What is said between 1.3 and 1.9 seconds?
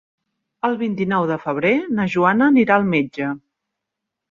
de febrer